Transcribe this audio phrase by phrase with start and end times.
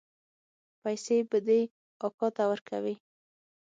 [0.81, 1.61] پيسې به دې
[2.05, 2.95] اکا ته ورکوې.